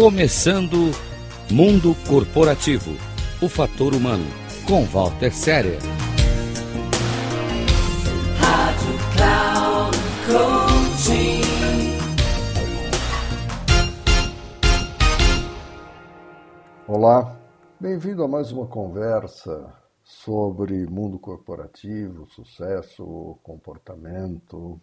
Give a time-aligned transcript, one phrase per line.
[0.00, 0.92] Começando
[1.52, 2.92] Mundo Corporativo
[3.42, 4.24] O Fator Humano,
[4.66, 5.78] com Walter Séria.
[8.38, 11.42] Rádio Cloud Coaching.
[16.88, 17.38] Olá,
[17.78, 19.70] bem-vindo a mais uma conversa
[20.02, 24.80] sobre mundo corporativo, sucesso, comportamento.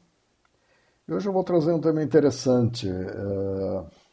[1.08, 2.88] E hoje eu vou trazer um tema interessante.
[2.88, 4.07] É,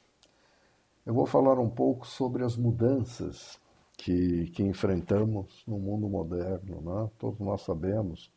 [1.05, 3.61] eu vou falar um pouco sobre as mudanças
[3.97, 6.80] que, que enfrentamos no mundo moderno.
[6.80, 7.11] Né?
[7.19, 8.33] Todos nós sabemos.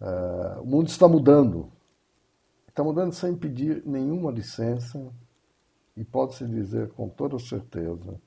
[0.00, 1.70] É, o mundo está mudando.
[2.68, 5.10] Está mudando sem pedir nenhuma licença,
[5.96, 8.20] e pode-se dizer com toda certeza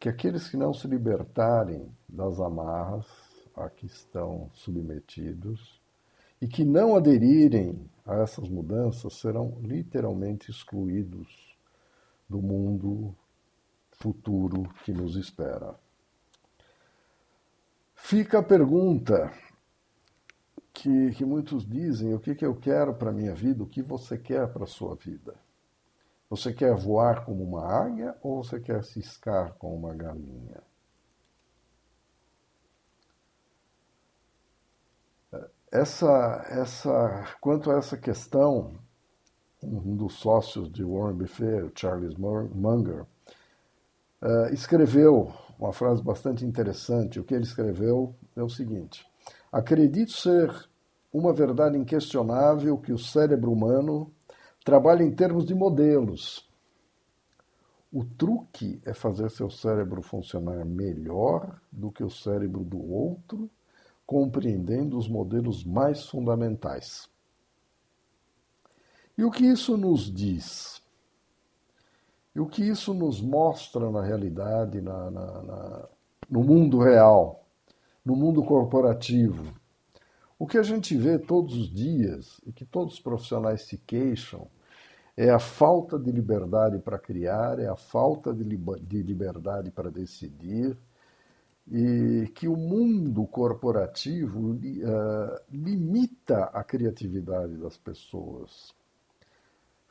[0.00, 3.06] que aqueles que não se libertarem das amarras
[3.54, 5.82] a que estão submetidos
[6.40, 11.47] e que não aderirem a essas mudanças serão literalmente excluídos
[12.28, 13.14] do mundo
[13.92, 15.78] futuro que nos espera.
[17.94, 19.32] Fica a pergunta
[20.72, 23.62] que, que muitos dizem: o que, que eu quero para a minha vida?
[23.62, 25.34] O que você quer para a sua vida?
[26.30, 30.62] Você quer voar como uma águia ou você quer ciscar como uma galinha?
[35.70, 38.78] Essa, essa, quanto a essa questão,
[39.62, 43.06] um dos sócios de Warren Buffett, Charles Munger,
[44.22, 47.18] uh, escreveu uma frase bastante interessante.
[47.18, 49.04] O que ele escreveu é o seguinte:
[49.50, 50.52] Acredito ser
[51.12, 54.12] uma verdade inquestionável que o cérebro humano
[54.64, 56.46] trabalha em termos de modelos.
[57.90, 63.50] O truque é fazer seu cérebro funcionar melhor do que o cérebro do outro,
[64.04, 67.08] compreendendo os modelos mais fundamentais.
[69.18, 70.80] E o que isso nos diz?
[72.32, 75.88] E o que isso nos mostra na realidade, na, na, na,
[76.30, 77.44] no mundo real,
[78.04, 79.52] no mundo corporativo?
[80.38, 84.46] O que a gente vê todos os dias e que todos os profissionais se queixam
[85.16, 90.78] é a falta de liberdade para criar, é a falta de, de liberdade para decidir,
[91.66, 98.77] e que o mundo corporativo uh, limita a criatividade das pessoas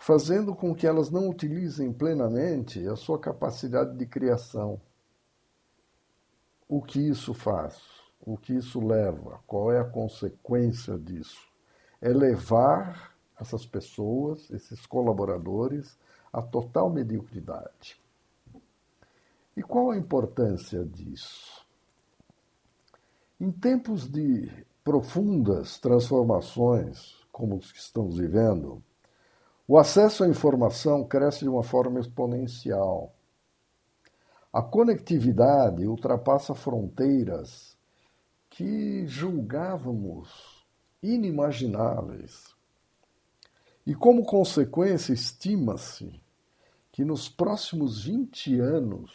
[0.08, 4.80] fazendo com que elas não utilizem plenamente a sua capacidade de criação.
[6.66, 7.78] O que isso faz?
[8.22, 9.42] O que isso leva?
[9.46, 11.46] Qual é a consequência disso?
[12.00, 16.00] É levar essas pessoas, esses colaboradores,
[16.32, 18.02] à total mediocridade.
[19.58, 21.68] E qual a importância disso?
[23.42, 24.50] Em tempos de
[24.86, 28.82] profundas transformações, como os que estamos vivendo,
[29.68, 33.14] o acesso à informação cresce de uma forma exponencial.
[34.54, 37.78] A conectividade ultrapassa fronteiras
[38.50, 40.66] que julgávamos
[41.04, 42.56] inimagináveis.
[43.86, 46.22] E como consequência, estima-se
[46.92, 49.12] que nos próximos 20 anos,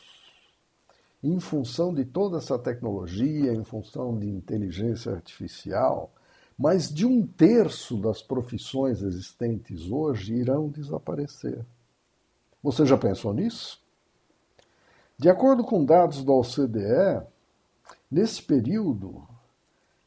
[1.23, 6.13] em função de toda essa tecnologia, em função de inteligência artificial,
[6.59, 11.65] mais de um terço das profissões existentes hoje irão desaparecer.
[12.63, 13.81] Você já pensou nisso?
[15.19, 17.27] De acordo com dados da OCDE,
[18.11, 19.27] nesse período,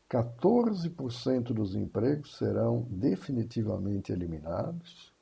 [0.09, 5.13] 14% dos empregos serão definitivamente eliminados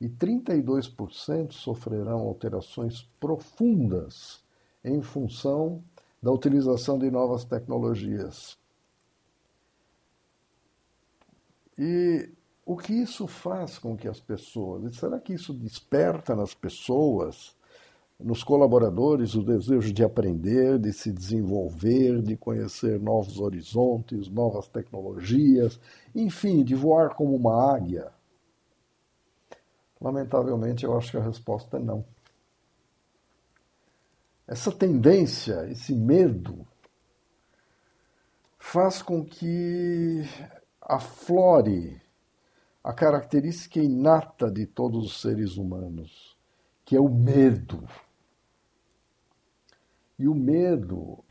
[0.00, 4.44] e 32% sofrerão alterações profundas
[4.84, 5.82] em função
[6.22, 8.58] da utilização de novas tecnologias.
[11.78, 12.30] E
[12.64, 17.54] o que isso faz com que as pessoas, será que isso desperta nas pessoas,
[18.18, 25.78] nos colaboradores, o desejo de aprender, de se desenvolver, de conhecer novos horizontes, novas tecnologias,
[26.14, 28.10] enfim, de voar como uma águia?
[30.00, 32.04] Lamentavelmente, eu acho que a resposta é não.
[34.46, 36.66] Essa tendência, esse medo,
[38.58, 40.22] faz com que
[40.86, 42.00] aflore
[42.82, 46.38] a característica inata de todos os seres humanos,
[46.84, 47.86] que é o medo.
[50.16, 51.24] E o medo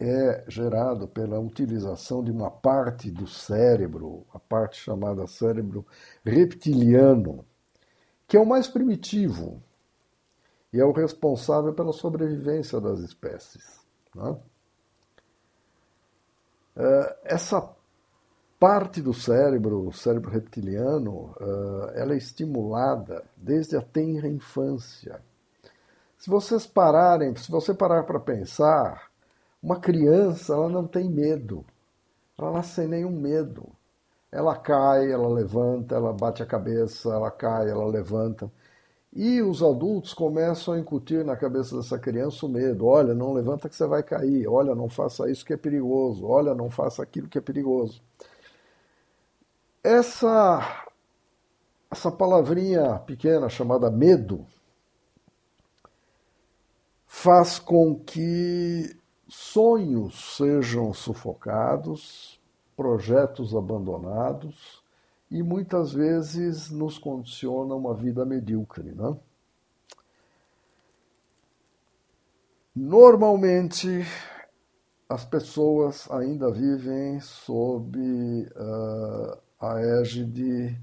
[0.00, 5.86] é gerado pela utilização de uma parte do cérebro, a parte chamada cérebro
[6.24, 7.44] reptiliano,
[8.26, 9.62] que é o mais primitivo
[10.72, 13.84] e é o responsável pela sobrevivência das espécies.
[14.14, 14.36] Né?
[17.24, 17.76] Essa
[18.58, 25.20] parte do cérebro, o cérebro reptiliano, uh, ela é estimulada desde a tenra infância.
[26.18, 29.08] Se vocês pararem, se você parar para pensar,
[29.62, 31.64] uma criança ela não tem medo,
[32.36, 33.68] ela nasce sem nenhum medo.
[34.30, 38.50] Ela cai, ela levanta, ela bate a cabeça, ela cai, ela levanta.
[39.12, 43.68] E os adultos começam a incutir na cabeça dessa criança o medo: olha, não levanta
[43.68, 47.28] que você vai cair, olha, não faça isso que é perigoso, olha, não faça aquilo
[47.28, 48.02] que é perigoso.
[49.82, 50.86] Essa,
[51.90, 54.44] essa palavrinha pequena chamada medo
[57.06, 58.96] faz com que
[59.28, 62.40] sonhos sejam sufocados,
[62.76, 64.82] projetos abandonados
[65.30, 68.92] e muitas vezes nos condiciona uma vida medíocre.
[68.92, 69.16] Né?
[72.74, 74.04] Normalmente,
[75.08, 80.78] as pessoas ainda vivem sob uh, a égide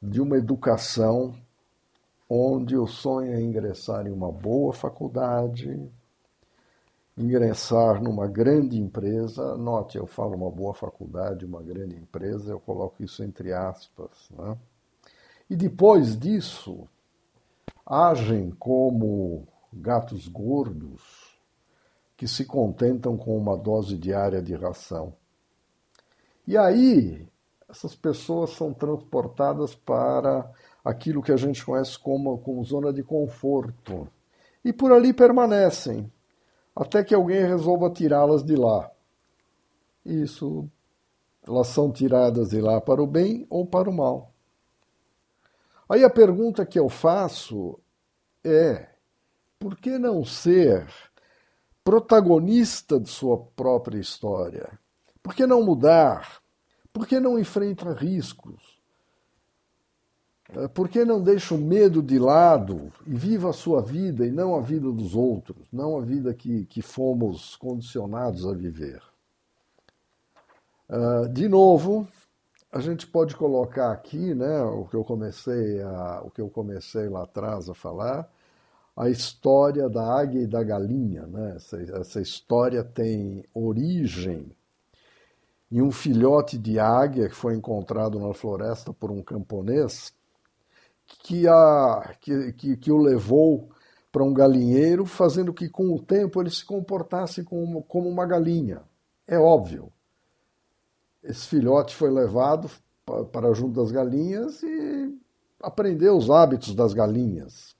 [0.00, 1.34] de uma educação
[2.28, 5.90] onde o sonho é ingressar em uma boa faculdade,
[7.16, 9.56] ingressar numa grande empresa.
[9.56, 14.28] Note, eu falo uma boa faculdade, uma grande empresa, eu coloco isso entre aspas.
[14.30, 14.56] Né?
[15.48, 16.88] E depois disso,
[17.84, 21.34] agem como gatos gordos
[22.16, 25.14] que se contentam com uma dose diária de ração.
[26.46, 27.26] E aí,
[27.74, 30.48] essas pessoas são transportadas para
[30.84, 34.06] aquilo que a gente conhece como, como zona de conforto.
[34.64, 36.10] E por ali permanecem,
[36.74, 38.88] até que alguém resolva tirá-las de lá.
[40.06, 40.70] Isso,
[41.42, 44.30] elas são tiradas de lá para o bem ou para o mal.
[45.88, 47.80] Aí a pergunta que eu faço
[48.44, 48.88] é:
[49.58, 50.86] por que não ser
[51.82, 54.78] protagonista de sua própria história?
[55.20, 56.43] Por que não mudar?
[56.94, 58.80] Por que não enfrenta riscos?
[60.72, 64.54] Por que não deixa o medo de lado e viva a sua vida e não
[64.54, 69.02] a vida dos outros, não a vida que, que fomos condicionados a viver?
[70.88, 72.06] Uh, de novo,
[72.70, 77.08] a gente pode colocar aqui, né, o que eu comecei a, o que eu comecei
[77.08, 78.30] lá atrás a falar,
[78.96, 81.54] a história da águia e da galinha, né?
[81.56, 84.54] Essa, essa história tem origem
[85.70, 90.12] e um filhote de águia que foi encontrado na floresta por um camponês
[91.06, 93.70] que, a, que, que, que o levou
[94.12, 98.82] para um galinheiro, fazendo que com o tempo ele se comportasse como, como uma galinha.
[99.26, 99.92] É óbvio.
[101.22, 102.70] Esse filhote foi levado
[103.32, 105.18] para junto das galinhas e
[105.60, 107.74] aprendeu os hábitos das galinhas.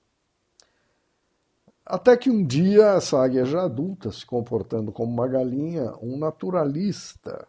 [1.87, 7.47] Até que um dia, essa águia já adulta, se comportando como uma galinha, um naturalista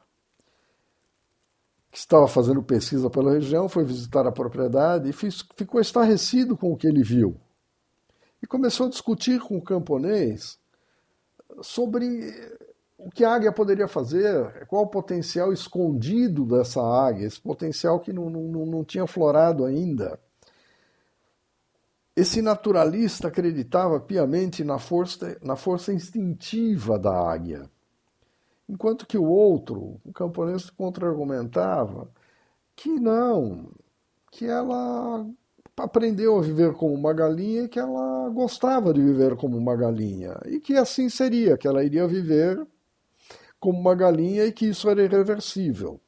[1.96, 6.76] que estava fazendo pesquisa pela região, foi visitar a propriedade e ficou estarrecido com o
[6.76, 7.40] que ele viu.
[8.44, 10.60] E começou a discutir com o camponês
[11.62, 12.06] sobre
[12.98, 18.12] o que a águia poderia fazer, qual o potencial escondido dessa águia, esse potencial que
[18.12, 20.20] não, não, não tinha florado ainda.
[22.14, 27.72] Esse naturalista acreditava piamente na força, na força instintiva da águia.
[28.68, 32.10] Enquanto que o outro, o camponês, contra-argumentava
[32.76, 33.70] que não,
[34.32, 35.26] que ela
[35.78, 40.38] aprendeu a viver como uma galinha e que ela gostava de viver como uma galinha.
[40.46, 42.66] E que assim seria, que ela iria viver
[43.60, 46.00] como uma galinha e que isso era irreversível.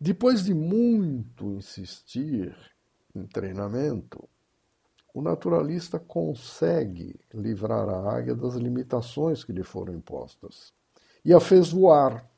[0.00, 2.56] Depois de muito insistir
[3.14, 4.28] em treinamento,
[5.12, 10.72] o naturalista consegue livrar a águia das limitações que lhe foram impostas
[11.24, 12.28] e a fez voar.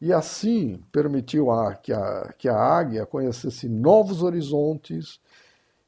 [0.00, 5.20] E assim permitiu a, que, a, que a águia conhecesse novos horizontes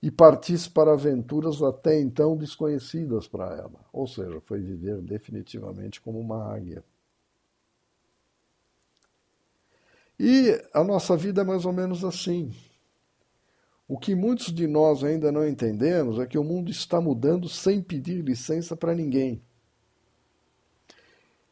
[0.00, 3.80] e partisse para aventuras até então desconhecidas para ela.
[3.92, 6.84] Ou seja, foi viver definitivamente como uma águia.
[10.18, 12.54] E a nossa vida é mais ou menos assim.
[13.86, 17.82] O que muitos de nós ainda não entendemos é que o mundo está mudando sem
[17.82, 19.42] pedir licença para ninguém.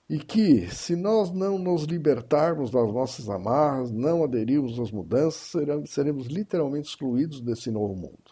[0.08, 5.90] E que, se nós não nos libertarmos das nossas amarras, não aderirmos às mudanças, seremos,
[5.90, 8.30] seremos literalmente excluídos desse novo mundo.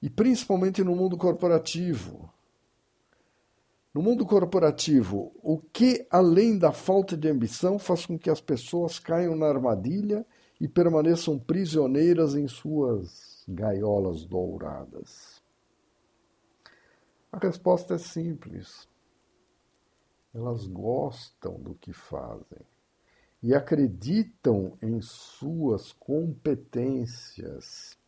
[0.00, 2.32] E principalmente no mundo corporativo.
[3.92, 9.00] No mundo corporativo, o que, além da falta de ambição, faz com que as pessoas
[9.00, 10.24] caiam na armadilha
[10.60, 15.40] e permaneçam prisioneiras em suas gaiolas douradas?
[17.32, 18.88] A resposta é simples.
[20.34, 22.60] elas gostam do que fazem
[23.42, 27.98] e acreditam em suas competências.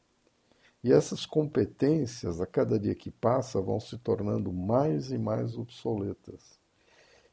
[0.85, 6.61] E essas competências, a cada dia que passa, vão se tornando mais e mais obsoletas.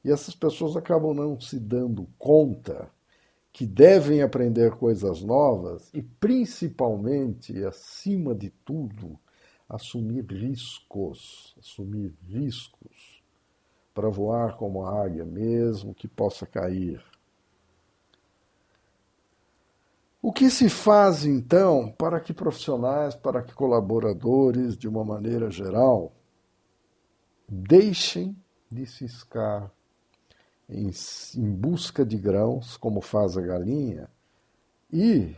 [0.04, 2.90] E essas pessoas acabam não se dando conta
[3.52, 9.20] que devem aprender coisas novas e, principalmente, acima de tudo,
[9.68, 13.24] assumir riscos, assumir riscos
[13.94, 17.04] para voar como a águia, mesmo que possa cair.
[20.22, 26.14] O que se faz então para que profissionais, para que colaboradores, de uma maneira geral,
[27.48, 28.36] deixem
[28.70, 29.72] de ciscar
[30.70, 30.92] em,
[31.36, 34.10] em busca de grãos, como faz a galinha,
[34.92, 35.36] e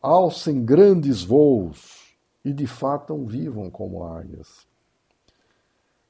[0.00, 4.66] alcem grandes voos e de fato vivam como águias.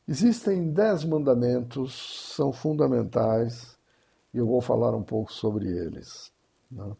[0.06, 3.78] Existem dez mandamentos, são fundamentais,
[4.34, 6.30] e eu vou falar um pouco sobre eles.
[6.70, 6.92] Né?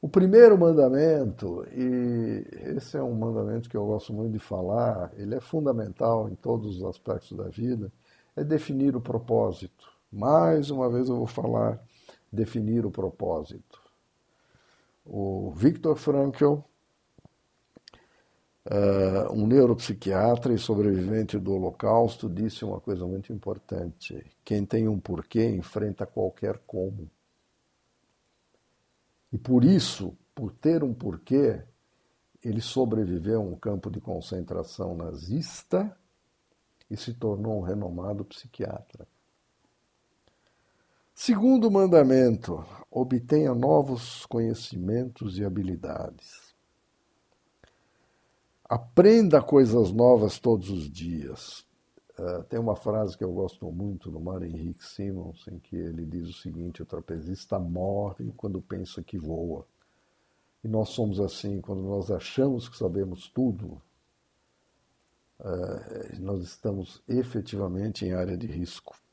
[0.00, 5.34] O primeiro mandamento, e esse é um mandamento que eu gosto muito de falar, ele
[5.34, 7.90] é fundamental em todos os aspectos da vida,
[8.36, 9.93] é definir o propósito.
[10.14, 11.84] Mais uma vez eu vou falar
[12.32, 13.82] definir o propósito.
[15.04, 16.52] O Viktor Frankl,
[18.64, 25.00] uh, um neuropsiquiatra e sobrevivente do Holocausto, disse uma coisa muito importante: quem tem um
[25.00, 27.10] porquê enfrenta qualquer como.
[29.32, 31.60] E por isso, por ter um porquê,
[32.40, 35.98] ele sobreviveu a um campo de concentração nazista
[36.88, 39.08] e se tornou um renomado psiquiatra.
[41.16, 46.52] Segundo mandamento, obtenha novos conhecimentos e habilidades.
[48.68, 51.64] Aprenda coisas novas todos os dias.
[52.18, 56.04] Uh, tem uma frase que eu gosto muito do Mário Henrique Simons, em que ele
[56.04, 59.64] diz o seguinte: o trapezista morre quando pensa que voa.
[60.64, 63.80] E nós somos assim, quando nós achamos que sabemos tudo,
[65.38, 69.03] uh, nós estamos efetivamente em área de risco.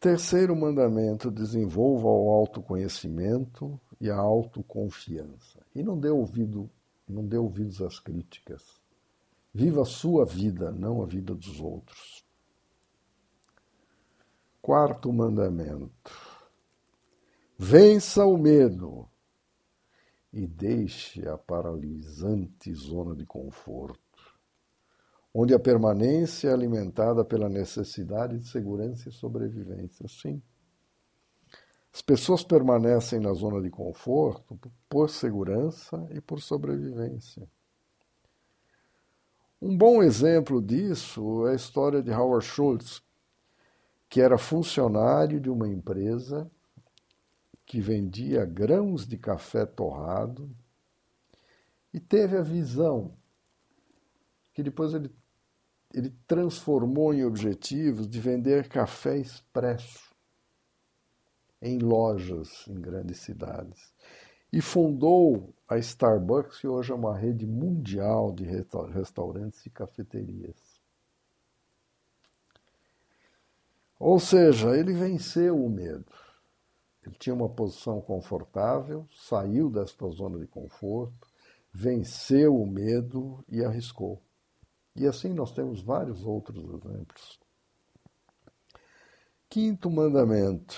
[0.00, 5.60] Terceiro mandamento: desenvolva o autoconhecimento e a autoconfiança.
[5.74, 6.70] E não dê ouvido,
[7.08, 8.80] não dê ouvidos às críticas.
[9.52, 12.24] Viva a sua vida, não a vida dos outros.
[14.62, 16.12] Quarto mandamento:
[17.58, 19.08] vença o medo
[20.32, 24.07] e deixe a paralisante zona de conforto
[25.32, 30.06] onde a permanência é alimentada pela necessidade de segurança e sobrevivência.
[30.08, 30.42] Sim.
[31.92, 34.58] As pessoas permanecem na zona de conforto
[34.88, 37.48] por segurança e por sobrevivência.
[39.60, 43.02] Um bom exemplo disso é a história de Howard Schultz,
[44.08, 46.48] que era funcionário de uma empresa
[47.66, 50.48] que vendia grãos de café torrado
[51.92, 53.17] e teve a visão
[54.58, 55.08] que depois ele
[55.94, 60.12] ele transformou em objetivos de vender café expresso
[61.62, 63.94] em lojas em grandes cidades.
[64.52, 68.44] E fundou a Starbucks, que hoje é uma rede mundial de
[68.92, 70.56] restaurantes e cafeterias.
[73.96, 76.12] Ou seja, ele venceu o medo.
[77.06, 81.28] Ele tinha uma posição confortável, saiu desta zona de conforto,
[81.72, 84.20] venceu o medo e arriscou.
[84.98, 87.38] E assim nós temos vários outros exemplos.
[89.48, 90.76] Quinto mandamento.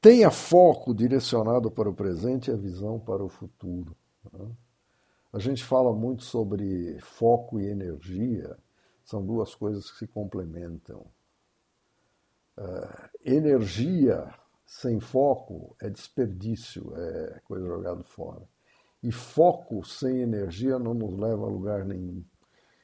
[0.00, 3.96] Tenha foco direcionado para o presente e a visão para o futuro.
[5.32, 8.56] A gente fala muito sobre foco e energia,
[9.04, 11.04] são duas coisas que se complementam.
[12.56, 14.32] Uh, energia
[14.64, 18.48] sem foco é desperdício, é coisa jogada fora.
[19.02, 22.24] E foco sem energia não nos leva a lugar nenhum.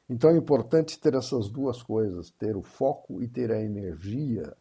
[0.08, 4.54] Então é importante ter essas duas coisas, ter o foco e ter a energia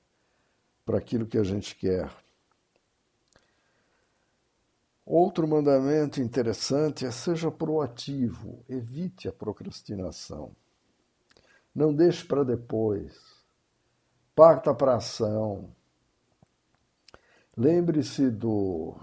[0.86, 2.10] para aquilo que a gente quer.
[5.05, 10.55] Outro mandamento interessante é seja proativo, evite a procrastinação.
[11.75, 13.41] Não deixe para depois.
[14.34, 15.75] Parta para ação.
[17.58, 18.96] Lembre-se do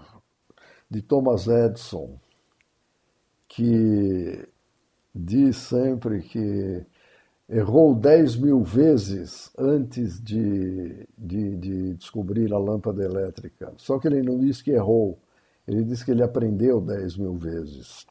[0.89, 2.19] de Thomas Edison,
[3.59, 4.47] que
[5.13, 6.85] diz sempre que
[7.49, 13.73] errou 10 mil vezes antes de, de, de, descobrir a lâmpada elétrica.
[13.75, 15.19] Só que ele não diz que errou,
[15.67, 18.07] ele diz que ele aprendeu 10 mil vezes.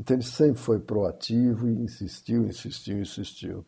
[0.00, 3.64] Então ele sempre foi proativo e insistiu, insistiu, insistiu.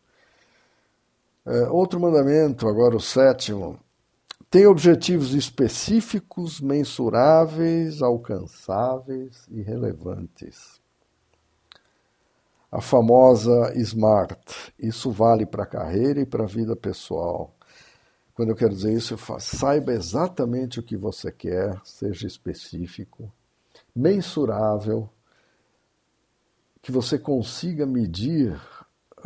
[1.45, 3.79] É, outro mandamento, agora o sétimo,
[4.49, 10.81] tem objetivos específicos, mensuráveis, alcançáveis e relevantes.
[12.71, 14.73] A famosa SMART.
[14.77, 17.53] Isso vale para a carreira e para a vida pessoal.
[18.33, 23.31] Quando eu quero dizer isso, saiba exatamente o que você quer, seja específico,
[23.95, 25.09] mensurável,
[26.81, 28.59] que você consiga medir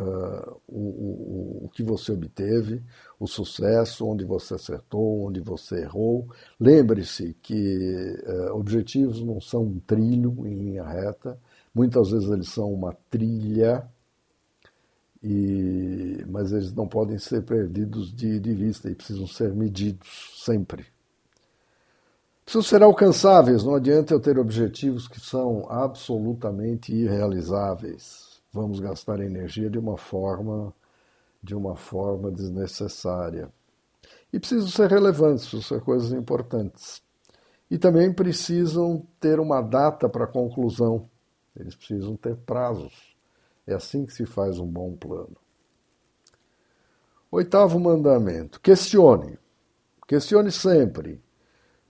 [0.00, 2.82] uh, o, o, o que você obteve,
[3.18, 6.28] o sucesso, onde você acertou, onde você errou.
[6.58, 11.38] Lembre-se que uh, objetivos não são um trilho em linha reta,
[11.74, 13.86] muitas vezes eles são uma trilha,
[15.22, 20.84] e, mas eles não podem ser perdidos de, de vista e precisam ser medidos sempre.
[22.44, 28.33] Precisam ser alcançáveis, não adianta eu ter objetivos que são absolutamente irrealizáveis.
[28.54, 30.72] Vamos gastar energia de uma forma
[31.42, 33.52] de uma forma desnecessária.
[34.32, 37.02] E precisam ser relevantes, precisam ser coisas importantes.
[37.68, 41.10] E também precisam ter uma data para conclusão.
[41.56, 43.14] Eles precisam ter prazos.
[43.66, 45.36] É assim que se faz um bom plano.
[47.30, 49.36] Oitavo mandamento: questione.
[50.06, 51.20] Questione sempre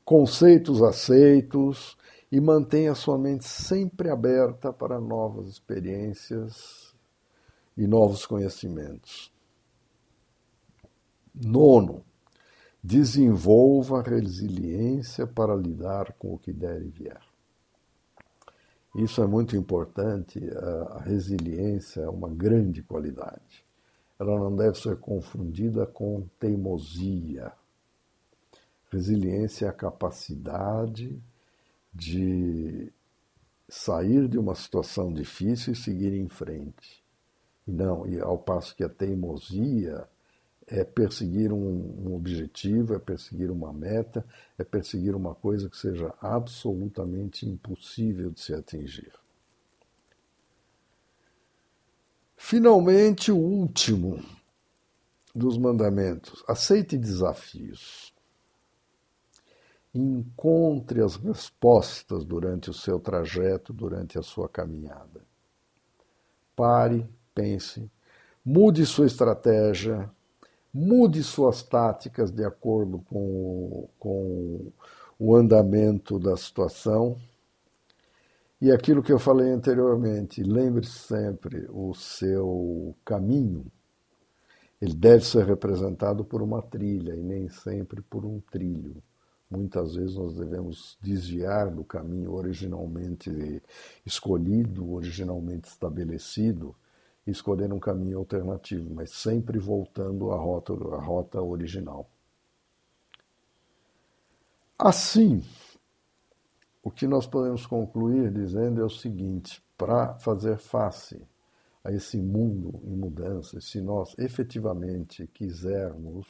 [0.05, 1.97] conceitos aceitos
[2.35, 6.93] e mantenha sua mente sempre aberta para novas experiências
[7.77, 9.33] e novos conhecimentos.
[11.33, 12.05] Nono,
[12.83, 17.21] desenvolva resiliência para lidar com o que der e vier.
[18.97, 20.41] Isso é muito importante,
[20.91, 23.65] a resiliência é uma grande qualidade.
[24.19, 27.53] Ela não deve ser confundida com teimosia
[28.95, 31.21] Resiliência é a capacidade
[31.95, 32.93] de
[33.69, 37.03] sair de uma situação difícil e seguir em frente.
[37.67, 40.07] E não, e ao passo que a teimosia
[40.67, 44.25] é perseguir um, um, objetivo, é perseguir uma meta,
[44.59, 49.13] é perseguir uma coisa que seja absolutamente impossível de se atingir.
[52.37, 54.23] Finalmente, o último
[55.35, 58.14] dos mandamentos: aceite desafios.
[59.95, 65.23] Encontre as respostas durante o seu trajeto, durante a sua caminhada.
[66.57, 67.89] Pare, pense,
[68.45, 70.11] mude sua estratégia,
[70.73, 74.73] mude suas táticas de acordo com, com
[75.19, 77.17] o andamento da situação.
[78.61, 83.67] E aquilo que eu falei anteriormente, lembre-se sempre, o seu caminho,
[84.81, 89.03] ele deve ser representado por uma trilha e nem sempre por um trilho.
[89.57, 93.63] Muitas vezes nós devemos desviar do caminho originalmente
[94.05, 96.75] escolhido, originalmente estabelecido,
[97.27, 102.11] e escolher um caminho alternativo, mas sempre voltando à rota, à rota original.
[104.79, 105.43] Assim,
[106.83, 111.23] o que nós podemos concluir dizendo é o seguinte: para fazer face
[111.83, 116.27] a esse mundo em mudança, se nós efetivamente quisermos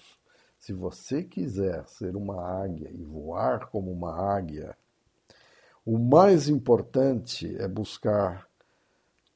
[0.64, 4.74] se você quiser ser uma águia e voar como uma águia,
[5.85, 8.48] o mais importante é buscar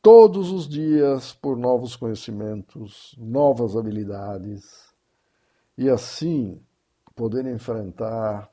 [0.00, 4.94] todos os dias por novos conhecimentos, novas habilidades
[5.76, 6.58] e assim
[7.14, 8.50] poder enfrentar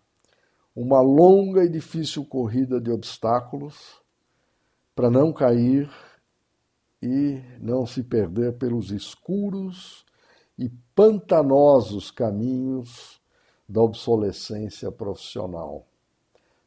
[0.75, 4.01] uma longa e difícil corrida de obstáculos
[4.93, 5.89] para não cair
[7.01, 10.05] e não se perder pelos escuros
[10.57, 13.21] e pantanosos caminhos
[13.67, 15.85] da obsolescência profissional.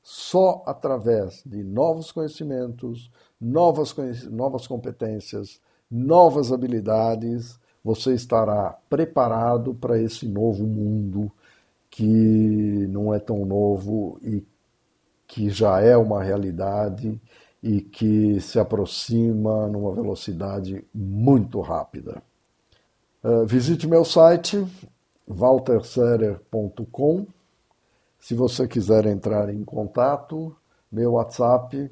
[0.03, 3.95] Só através de novos conhecimentos, novas,
[4.31, 11.31] novas competências, novas habilidades, você estará preparado para esse novo mundo
[11.91, 14.47] que não é tão novo e
[15.27, 17.21] que já é uma realidade
[17.63, 22.23] e que se aproxima numa velocidade muito rápida.
[23.23, 24.67] Uh, visite meu site
[25.29, 27.27] walterserer.com.
[28.19, 30.57] Se você quiser entrar em contato,
[30.91, 31.89] meu WhatsApp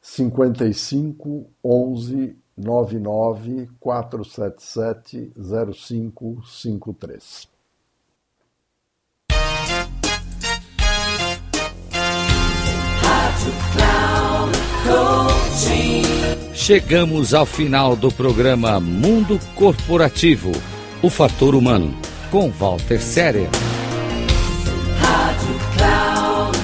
[0.00, 7.52] 55 11 99 477 0553.
[16.62, 20.52] Chegamos ao final do programa Mundo Corporativo,
[21.02, 21.92] o fator humano,
[22.30, 23.50] com Walter Séria.
[25.00, 26.58] Rádio Cloud.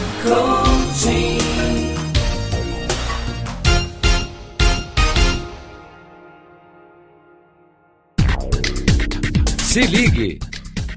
[9.65, 10.39] Se ligue!